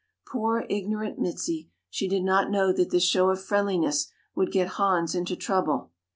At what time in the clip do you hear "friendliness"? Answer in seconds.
3.39-4.07